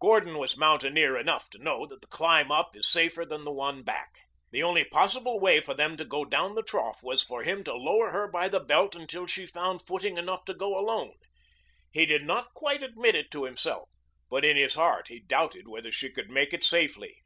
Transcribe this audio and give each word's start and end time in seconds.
Gordon 0.00 0.38
was 0.38 0.56
mountaineer 0.56 1.14
enough 1.18 1.50
to 1.50 1.58
know 1.58 1.84
that 1.88 2.00
the 2.00 2.06
climb 2.06 2.50
up 2.50 2.74
is 2.74 2.88
safer 2.88 3.26
than 3.26 3.44
the 3.44 3.50
one 3.52 3.82
back. 3.82 4.14
The 4.50 4.62
only 4.62 4.82
possible 4.82 5.38
way 5.38 5.60
for 5.60 5.74
them 5.74 5.98
to 5.98 6.06
go 6.06 6.24
down 6.24 6.54
the 6.54 6.62
trough 6.62 7.00
was 7.02 7.22
for 7.22 7.42
him 7.42 7.62
to 7.64 7.74
lower 7.74 8.08
her 8.10 8.26
by 8.26 8.48
the 8.48 8.60
belt 8.60 8.94
until 8.94 9.26
she 9.26 9.44
found 9.46 9.82
footing 9.86 10.16
enough 10.16 10.46
to 10.46 10.54
go 10.54 10.78
alone. 10.78 11.16
He 11.92 12.06
did 12.06 12.22
not 12.24 12.54
quite 12.54 12.82
admit 12.82 13.14
it 13.14 13.30
to 13.32 13.44
himself, 13.44 13.90
but 14.30 14.42
in 14.42 14.56
his 14.56 14.72
heart 14.74 15.08
he 15.08 15.20
doubted 15.20 15.68
whether 15.68 15.92
she 15.92 16.10
could 16.10 16.30
make 16.30 16.54
it 16.54 16.64
safely. 16.64 17.18